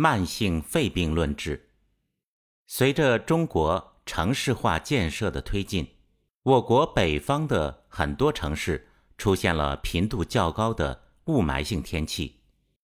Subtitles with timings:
[0.00, 1.70] 慢性肺病论治。
[2.68, 5.88] 随着中国城市化建设的推进，
[6.44, 12.36] 我国北方的很多城市出现了频度较高的雾霾性天气，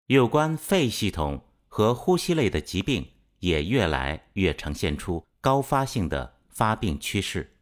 [0.06, 3.08] 有关肺系统和呼吸类的疾病
[3.38, 7.58] 也越来越呈现出高发性的发病趋势。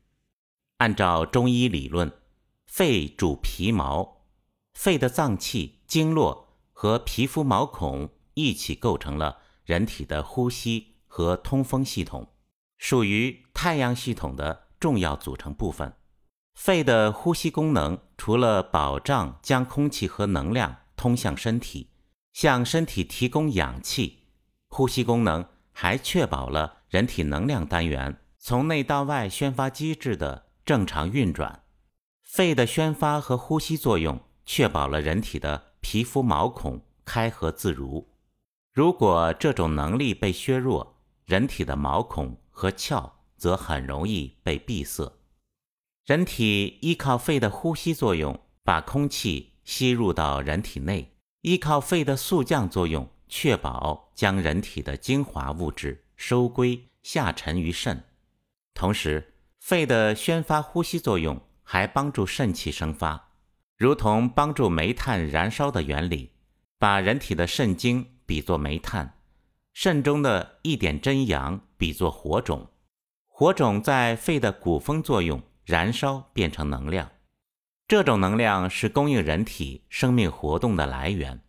[0.79, 2.11] 按照中医理论，
[2.65, 4.23] 肺主皮毛，
[4.73, 12.29] 肺的脏器、经络和皮肤毛孔一起构成了人体的呼吸和通风系统，
[12.79, 15.95] 属于太阳系统的重要组成部分。
[16.55, 21.91] 肺的呼吸功能除了保障将空气和能量通向身体，
[22.33, 24.27] 向身体提供氧气，
[24.69, 31.63] 呼吸功能还确保了人体能量单元从内到外宣发机制的正常运转。
[32.23, 38.12] 肺的宣发和呼吸作用确保了人体的皮肤毛孔开合自如。
[38.73, 45.13] 如果这种能力被削弱，人体的毛孔和窍则很容易被闭塞。
[46.07, 51.13] 人体依靠肺的呼吸作用把空气吸入到人体内，
[51.43, 58.03] 依靠肺的速降作用确保将人体的精华物质收归下沉于肾。
[58.73, 63.33] 同时，肺的宣发呼吸作用还帮助肾气生发，
[63.77, 66.31] 如同帮助煤炭燃烧的原理。
[66.79, 69.19] 把人体的肾精比作煤炭，
[69.73, 72.69] 肾中的一点真阳比作火种，
[73.27, 75.43] 火种在肺的鼓风作用。
[75.65, 77.13] 燃烧变成能量，
[77.87, 81.41] 这种能量是供应人体生命活动的来源。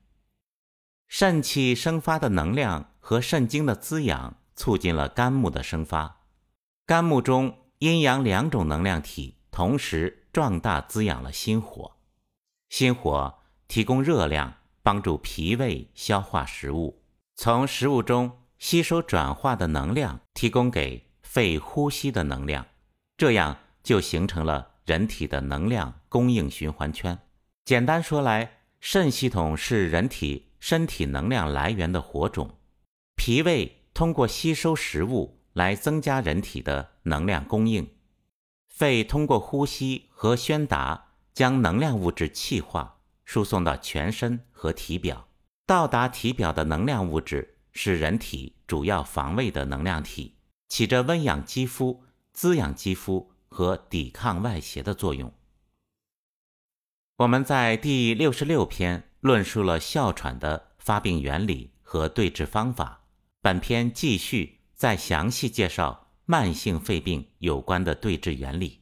[1.08, 6.22] 肾气生发的能量和肾精的滋养，促进了肝木的生发。
[6.86, 11.98] 肝木中阴阳两种能量体同时壮大，滋养了心火。
[12.70, 17.02] 心火提供热量，帮助脾胃消化食物，
[17.36, 22.68] 从食物中吸收转化的能量，提供给肺呼吸的能量。
[23.18, 23.58] 这样。
[23.84, 27.20] 就形成了人体的能量供应循环圈。
[27.66, 32.50] 简单说来，肾系统是人体身体能量来源的火种，
[33.18, 37.86] 脾胃通过吸收食物来增加人体的能量供应，
[38.70, 43.02] 肺通过呼吸和宣达将能量物质气化
[43.34, 45.28] 输送到全身和体表。
[45.66, 50.36] 到达体表的能量物质是人体主要防卫的能量体，
[50.68, 53.34] 起着温养肌肤、滋养肌肤。
[53.54, 55.32] 和抵抗外邪的作用。
[57.18, 63.04] 我们在第六十六篇论述了哮喘的发病原理和对治方法。
[63.42, 68.70] 本篇继续再详细介绍慢性肺病有关的对治原理。《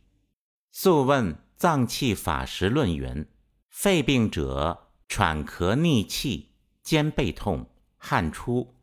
[0.72, 3.28] 素问·脏器法实论》云：
[3.72, 6.50] 肺病者，喘咳逆气，
[6.84, 7.68] 肩背痛，
[7.98, 8.76] 汗出，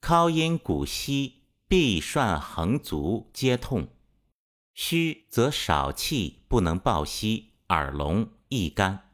[0.00, 3.88] 尻阴骨膝，臂涮横足皆痛。
[4.72, 9.10] 虚则少气，不能抱膝，耳聋易干。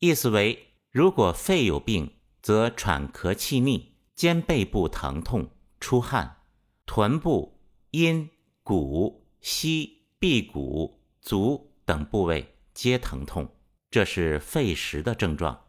[0.00, 6.38] 意思为：如果肺有病，则喘咳气逆，肩背部疼痛、出汗，
[6.86, 7.60] 臀部、
[7.92, 8.28] 阴、
[8.64, 13.48] 骨、膝、臂骨、足等部位皆疼痛，
[13.92, 15.66] 这是肺实的症状。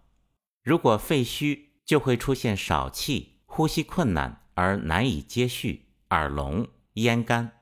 [0.64, 7.60] 如果肺虚，就会出现少气、呼吸困难而难以接续、耳聋、咽干。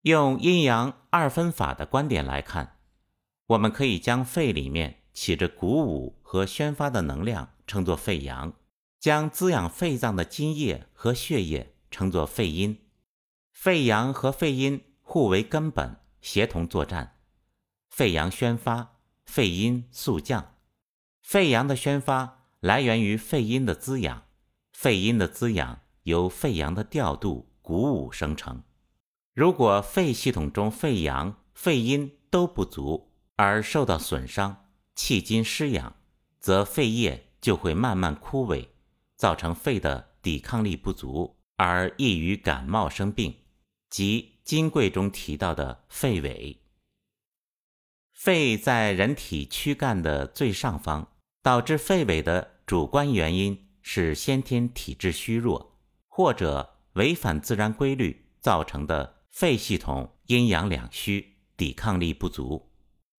[0.00, 2.78] 用阴阳二分法的观点来看，
[3.48, 8.54] 我们可以将肺里面起着鼓舞和宣发的能量称作肺阳，
[8.98, 12.80] 将滋养肺脏的津液和血液称作肺阴。
[13.52, 17.17] 肺阳和肺阴互为根本，协同作战。
[17.90, 20.54] 肺阳宣发，肺阴速降。
[21.22, 24.24] 肺阳的宣发来源于肺阴的滋养，
[24.72, 28.62] 肺阴的滋养由肺阳的调度、鼓舞生成。
[29.34, 35.96] 如果肺系统中肺阳、肺阴都不足，而受到损伤，气津失养，
[36.40, 38.68] 则肺叶就会慢慢枯萎，
[39.16, 43.36] 造成肺的抵抗力不足，而易于感冒生病，
[43.90, 46.56] 即金匮中提到的肺痿。
[48.18, 51.06] 肺在人体躯干的最上方，
[51.40, 55.78] 导致肺痿的主观原因是先天体质虚弱，
[56.08, 59.18] 或者违反自然规律造成的。
[59.30, 62.72] 肺系统阴阳两虚，抵抗力不足。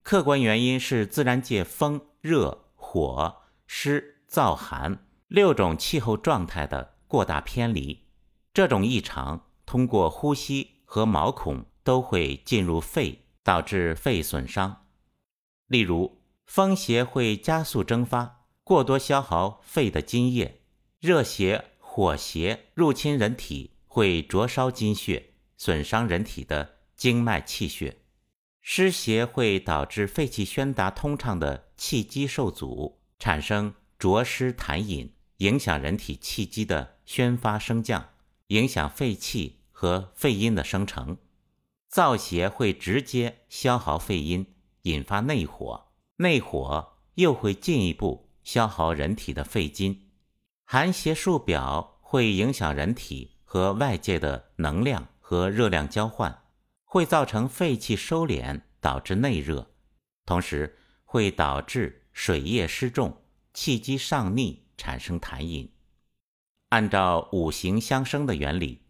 [0.04, 8.04] 客观原因是自然界风、热、火、湿、燥、寒六种气候状态的过大偏离。
[8.54, 14.88] 这种异常通过呼吸和毛孔都会进入肺，导致肺损伤。
[15.70, 20.62] 例如，风邪会加速蒸发，过多消耗肺的津液；
[21.00, 27.98] 热邪火邪入侵人体，会灼烧筋血，损伤人体的经脉气血；
[28.62, 38.10] 湿邪会导致肺气宣达通畅的气机受阻，产生浊湿痰饮，影响人体气机的宣发升降，
[38.48, 41.20] 影响肺气和肺阴的生成。
[41.92, 44.48] 燥邪会直接消耗肺阴，
[44.90, 50.10] 引发内火，内火又会进一步消耗人体的肺金。
[50.66, 56.44] 寒邪数表会影响人体和外界的能量和热量交换，
[56.84, 59.72] 会造成肺气收敛，导致内热，
[60.26, 65.72] 同时会导致水液失重，气机上逆，产生痰饮。
[66.70, 68.84] 按照五行相生的原理，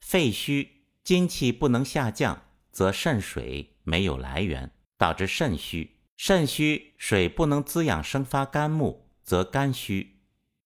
[0.00, 4.70] 肺虚，精气不能下降，则肾水没有来源，
[5.04, 10.22] 导致肾虚；肾虚，水不能滋养生发肝木，则肝虚。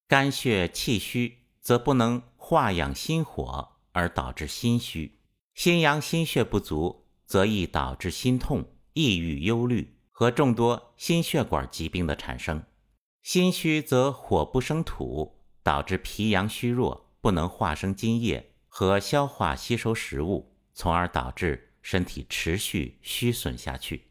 [0.06, 5.10] 肝血气虚，则不能化养心火，而导致心虚；
[5.56, 12.62] 心阳心血不足，则易导致心痛、抑郁、忧虑和众多心血管疾病的产生。
[13.24, 24.04] 心虚则火不生土，导致脾阳虚弱，不能化生津液和消化吸收食物，从而导致身体持续虚损下去。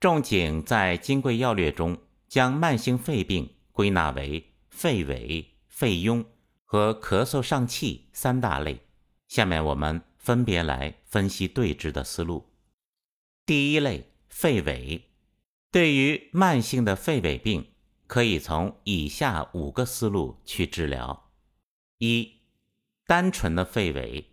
[0.00, 1.98] 仲景在《金匮要略》中
[2.28, 3.54] 将慢性肺病。
[3.78, 6.24] 归纳为肺痿、肺痈
[6.64, 8.80] 和咳嗽上气三大类。
[9.28, 12.50] 下面我们分别来分析对治的思路。
[13.46, 15.02] 第一类，肺痿。
[15.70, 17.70] 对于慢性的肺痿病，
[18.08, 21.30] 可以从以下五个思路去治疗：
[21.98, 22.32] 一、
[23.06, 24.24] 单纯的肺痿，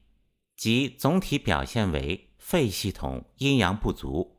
[0.55, 4.34] 即总体表现为肺系统阴阳不足。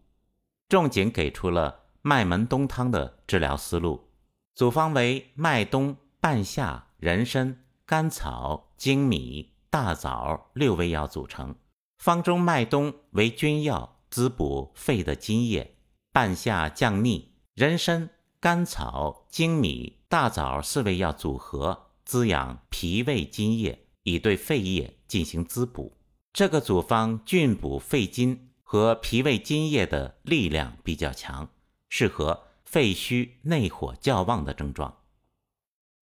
[0.68, 4.08] 仲景给出了麦门冬汤的治疗思路。
[4.54, 11.54] 组方为麦冬、半夏、人参、甘草、粳米、大枣六味药组成。
[11.98, 15.76] 方中麦冬为君药，滋补肺的津液；
[16.12, 18.10] 半夏降逆，人参、
[18.40, 25.96] 甘草、粳米、大枣四味药组合，滋养脾胃津液，以对肺液进行滋补。
[26.32, 31.48] 这个组方菌补肺津和脾胃津液的力量比较强，
[31.88, 32.42] 适合。
[32.66, 34.96] 肺虚内火较旺的症状。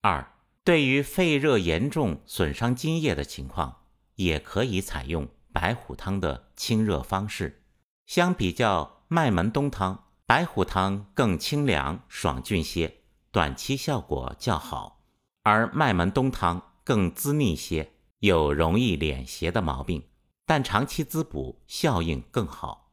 [0.01, 0.33] 二，
[0.65, 3.83] 对于肺热严重损伤津液的情况，
[4.15, 7.63] 也可以采用白虎汤的清热方式。
[8.07, 15.03] 相比较麦门冬汤，白虎汤更清凉爽峻些，短期效果较好；
[15.43, 20.03] 而麦门冬汤更滋腻些，有容易敛邪的毛病，
[20.46, 22.93] 但长期滋补效应更好。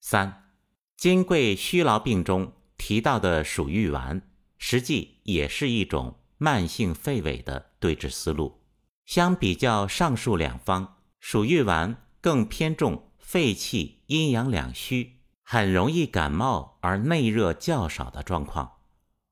[0.00, 0.52] 三，
[0.96, 2.52] 金匮虚劳病中。
[2.82, 4.22] 提到的鼠玉丸，
[4.56, 8.62] 实际也是一种慢性肺痿的对治思路。
[9.04, 18.78] 相比较上述两方，鼠玉丸更偏重肺气阴阳两虚，很容易感冒而内热较少的状况。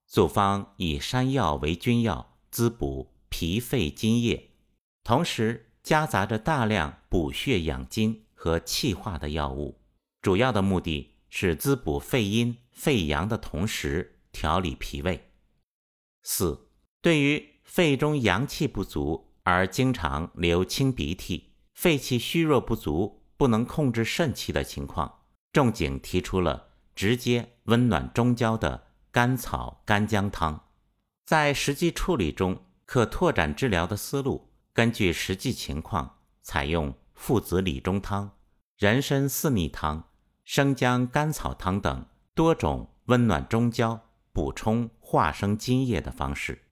[0.06, 4.50] 组方以山药为君药，滋补脾肺津液，
[5.02, 9.80] 同时夹杂着大量补血养筋和气化的药物，
[10.20, 12.58] 主要的目的是滋补肺阴。
[12.70, 15.30] 肺阳的同时调理脾胃。
[16.22, 16.68] 四，
[17.00, 25.22] 对于肺中阳气不足而经常流清鼻涕、肺气虚弱不足、不能控制肾气的情况，
[25.54, 30.68] 仲景提出了直接温暖中焦的甘草干姜汤。
[31.24, 34.47] 在实际处理中，可拓展治疗的思路，
[34.78, 38.38] 根据实际情况，采用附子理中汤、
[38.76, 40.08] 人参四逆汤、
[40.44, 42.06] 生姜甘草汤等。
[42.32, 46.66] 多种温暖中焦、补充化生津液的方式。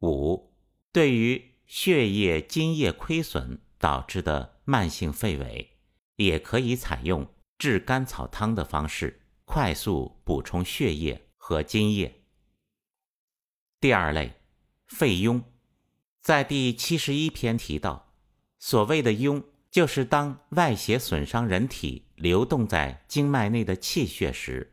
[0.00, 0.54] 五、
[0.92, 5.68] 对于血液津液亏损导致的慢性肺痿，
[6.16, 12.24] 也可以采用炙甘草汤的方式，快速补充血液和津液。
[13.78, 14.40] 第二类，
[14.86, 15.42] 肺痈，
[16.24, 18.14] 在第七十一篇提到，
[18.58, 19.44] 所谓的痈。
[19.70, 24.72] 就是当外邪损伤人体流动在经脉内的气血时，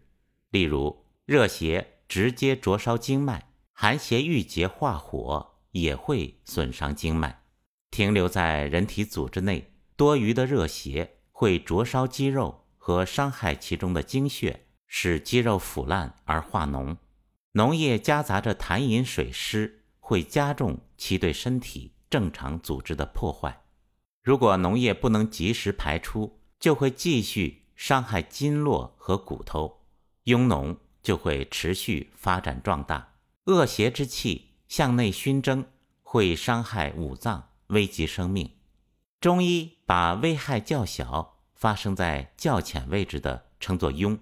[0.51, 7.41] 例如热邪直接灼烧经脉，寒邪郁结化火也会损伤经脉，
[7.89, 16.97] 停留在人体组织内，多余的热邪会灼烧肌肉和伤害其中的精血，使肌肉腐烂而化脓，
[17.53, 19.80] 脓液夹杂着痰饮水湿，
[20.11, 23.61] 会加重其对身体正常组织的破坏。
[24.21, 29.85] 如果脓液不能及时排出，就会继续伤害筋络和骨头，
[30.25, 33.13] 痈脓就会持续发展壮大，
[33.45, 35.63] 恶邪之气向内熏蒸，
[36.03, 38.51] 会伤害五脏，危及生命。
[39.21, 44.19] 中医把危害较小、发生在较浅位置的称作痈，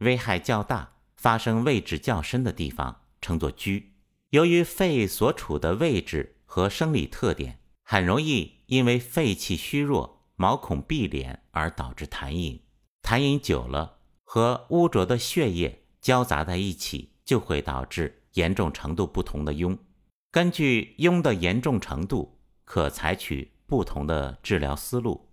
[0.00, 3.84] 危害较大、发生位置较深的地方称作疽。
[4.30, 12.62] 由于肺所处的位置和生理特点，很容易因为肺气虚弱、毛孔闭敛而导致痰饮。
[13.02, 19.76] 痰饮久了，和污浊的血液交杂在一起，就会导致严重程度不同的痈。
[20.30, 25.28] 根据痈的严重程度，可采取不同的治疗思路。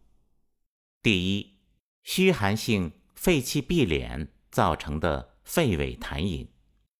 [1.03, 1.59] 第一，
[2.01, 6.45] 虚寒性肺气闭敛造成的肺痿痰饮，《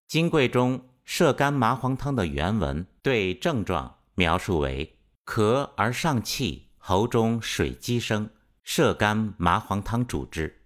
[0.08, 8.30] 金匮》中射干麻黄汤的原文对症状描述为：咳而上气，喉中水积生，
[8.62, 10.64] 射干麻黄汤主之。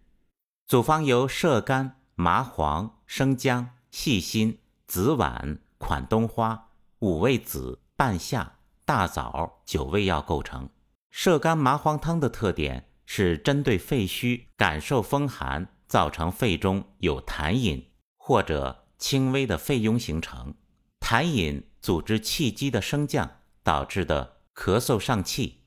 [0.65, 4.57] 组方由射干、麻黄、生姜、细辛、
[4.87, 6.69] 紫菀、款冬花、
[7.01, 10.67] 五味子、半夏、大枣九味药构成。
[11.11, 20.53] 射干麻黄汤的特点是针对肺虚、感受风寒，造成肺中有痰饮或者轻微的肺痈形成。
[20.99, 25.63] 痰饮组织气机的升降导致的咳嗽上气。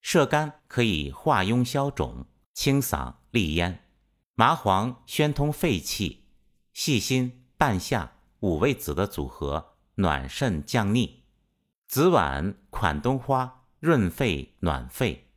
[0.00, 2.24] 射干可以化痈消肿、
[2.54, 3.84] 清嗓利咽。
[4.34, 6.24] 麻黄宣通肺气，
[6.72, 11.24] 细辛、半夏、五味子的组合暖肾降逆，
[11.86, 15.32] 紫菀、款冬花润肺暖肺，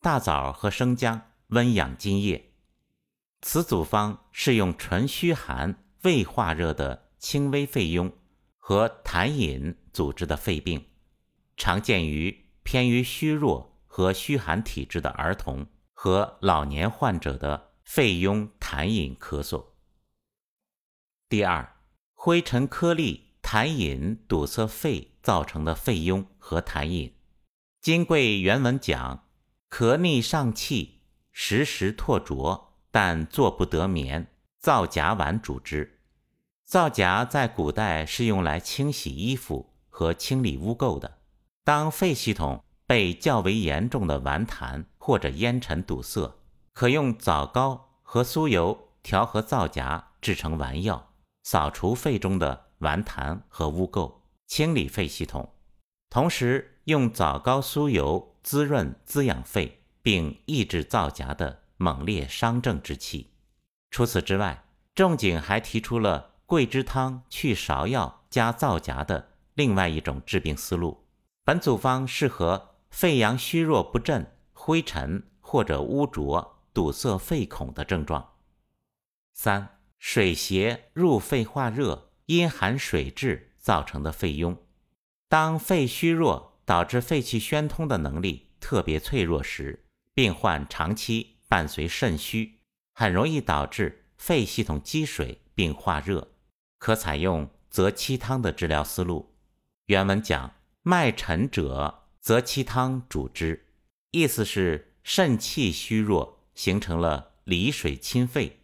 [0.00, 2.52] 大枣和生姜温养津液。
[3.40, 8.12] 此组方适用纯虚寒、胃化热的轻微肺痈
[8.56, 10.86] 和痰饮组织的肺病，
[11.56, 17.74] 常见于偏于虚弱和虚寒体质的儿童和老年患者的。
[17.84, 19.62] 肺痈、痰饮、咳嗽。
[21.28, 21.76] 第二，
[22.14, 27.14] 灰尘颗粒、痰饮堵塞肺造成的肺痈和痰饮。
[27.82, 29.28] 金匮原文讲：
[29.68, 35.93] 咳逆上气，时时唾浊，但坐不得眠，皂荚丸主之。
[36.64, 41.18] 皂荚在古代是用来清洗衣服和清理污垢的。
[41.62, 46.36] 当肺系统被较为严重的顽痰或者烟尘堵塞，
[46.72, 54.12] 可用枣膏和酥油调和皂荚制成丸药，扫除肺中的顽痰和污垢，
[54.46, 55.50] 清理肺系统。
[56.10, 63.30] 同时，用枣膏、酥油滋润滋养肺，并抑制皂荚的猛烈伤正之气。
[63.90, 71.06] 除此之外，仲景还提出了桂枝汤去芍药加皂荚的另外一种治病思路。
[71.44, 76.52] 本组方适合肺阳虚弱不振、灰尘或者污浊。
[76.74, 78.32] 堵塞肺孔的症状。
[79.32, 84.56] 三、水邪入肺化热，阴寒水滞造成的肺痈。
[85.28, 89.84] 当肺虚弱导致肺气宣通的能力特别脆弱时，
[90.14, 92.58] 病患长期伴随肾虚，
[92.92, 96.32] 很容易导致肺系统积水并化热，
[96.84, 99.34] 可采用泽七汤的治疗思路。
[99.86, 103.68] 原文讲：脉沉者，泽七汤主之，
[104.10, 106.42] 意思是肾气虚弱。
[106.54, 108.60] 形成了里水侵肺，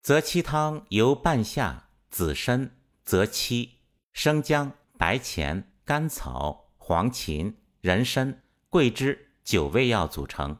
[0.00, 3.74] 泽七汤由半夏、紫参、泽七、
[4.14, 10.56] 生姜、白钱、甘草、黄芩、人参、桂枝九味药组成。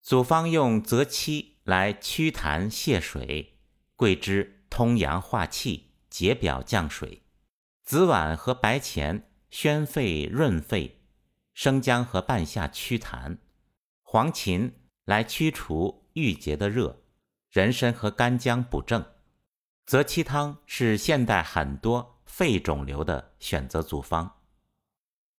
[0.00, 3.58] 组方用泽七来祛痰泻水，
[3.96, 7.22] 桂枝通阳化气、解表降水，
[7.84, 11.00] 紫菀和白钱宣肺润肺，
[11.54, 13.38] 生姜和半夏祛痰，
[14.02, 14.72] 黄芩。
[15.04, 17.00] 来驱除郁结的热，
[17.48, 19.02] 人参和干姜补正。
[19.86, 24.42] 泽七汤是现代很多肺肿瘤的选择组方。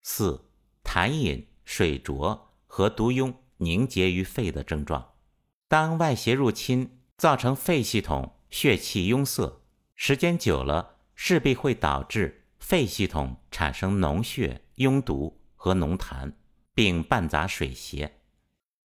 [0.02, 0.50] 四、
[0.84, 5.14] 痰饮、水浊和毒痈凝结于肺的症状。
[5.68, 9.59] 当外邪入侵，造成肺系统血气壅塞，
[10.02, 16.32] 时间久了，势必会导致肺系统产生脓血、壅毒和脓痰，
[16.74, 18.22] 并伴杂水邪。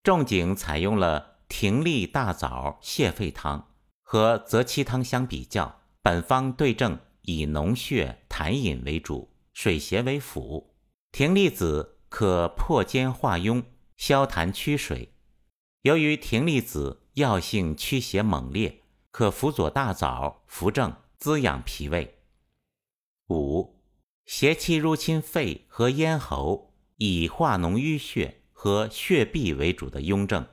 [0.04, 3.72] 仲景采用了葶苈大枣泻肺汤，
[4.04, 10.76] 和泽七汤相比较，本方对症以脓血痰饮为主，水邪为辅。
[11.10, 13.64] 葶苈子可破坚化痈、
[13.96, 15.12] 消痰驱水。
[15.82, 18.81] 由于葶苈子药性驱邪猛烈，
[19.12, 22.18] 可辅佐大枣扶正滋养脾胃。
[23.28, 23.78] 五、
[24.26, 28.40] 邪气入侵肺和咽喉，以化脓淤血。
[28.64, 30.46] 和血闭为主的痈症，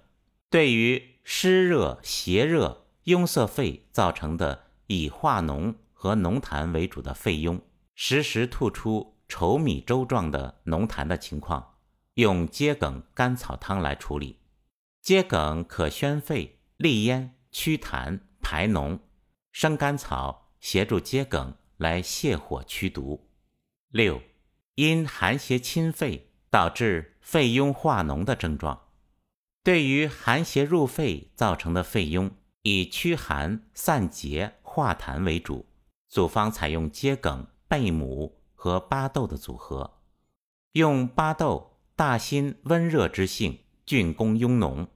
[0.49, 7.61] 对于湿热、邪热、壅塞肺造成的以化脓和脓痰为主的肺痈，
[7.93, 11.75] 时时吐出稠米粥状的浓痰的情况，
[12.15, 14.39] 用桔梗甘草汤来处理。
[15.03, 19.00] 桔梗可宣肺、利咽、祛痰、排脓，
[19.51, 23.29] 生甘草协助桔梗来泻火驱毒。
[23.89, 24.22] 六，
[24.75, 28.88] 因寒邪侵肺导致肺痈化脓的症状，
[29.63, 32.31] 对于寒邪入肺造成的肺痈，
[32.63, 35.65] 以驱寒散结化痰为主。
[36.08, 40.00] 组方采用桔梗、贝母和巴豆的组合，
[40.72, 44.88] 用巴豆大辛温热之性，峻攻痈脓；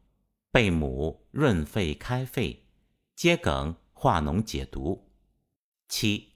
[0.52, 2.63] 贝母润肺开肺，
[3.16, 5.10] 桔梗化脓解毒。
[5.88, 6.34] 七，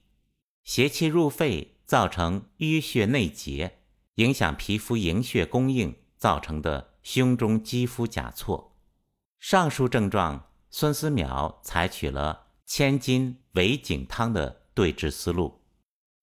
[0.64, 3.78] 邪气入肺造成淤血内结，
[4.14, 8.76] 影响皮肤营血供应，造成的胸中肌肤甲错。
[9.38, 14.58] 上述症状，孙思邈采取了千金维景汤的。
[14.78, 15.60] 对治思路，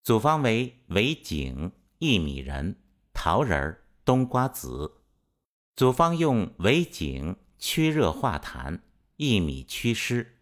[0.01, 2.77] 组方为维景、薏米仁、
[3.13, 5.01] 桃仁、冬瓜子。
[5.75, 8.79] 组方用维景驱热化痰，
[9.17, 10.34] 薏米祛湿，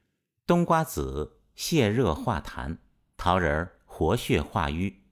[0.45, 2.77] 冬瓜子泻热化痰，
[3.15, 5.03] 桃仁活血化瘀。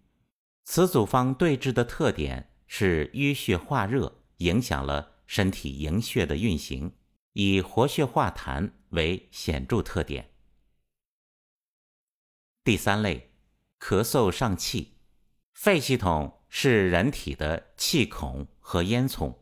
[0.66, 6.94] 此组方对治的特点是淤血化热，影响了身体营血的运行，
[7.32, 10.32] 以活血化痰为显著特点。
[12.66, 13.32] 第三类，
[13.80, 14.98] 咳嗽上气。
[15.54, 19.36] 肺系统是人体的气孔和烟囱，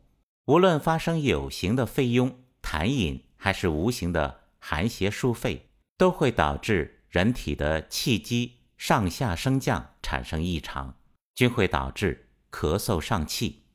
[0.45, 5.68] 无论发生有形的肺痈、痰饮，还是无形的寒邪束肺，
[5.99, 10.95] 都会导致人体的气机上下升降产生异常，
[11.35, 13.65] 均会导致咳嗽上气。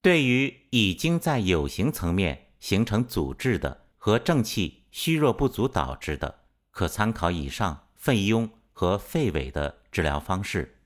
[0.00, 8.48] 对于已经在有形层面形成阻滞的和正气虚弱不足导致的，可参考以上肺痈。
[8.78, 10.76] 和肺痿的治疗方式，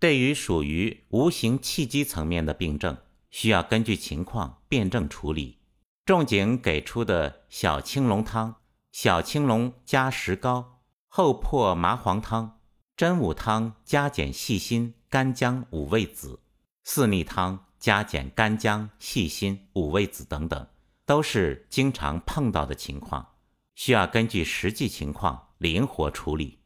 [0.00, 2.98] 对于属于无形气机层面的病症，
[3.30, 5.58] 需要根据情况辨证处理。
[6.04, 8.56] 仲景给出的小青龙汤：
[9.00, 12.58] 小青龙加石膏，厚朴麻黄汤；
[12.96, 16.40] 真武汤加减细辛、干姜、五味子；
[16.82, 20.66] 四逆汤加减干姜、细辛、五味子等等，
[21.06, 23.24] 都是经常碰到的情况，
[23.76, 26.58] 需要根据实际情况灵活处理。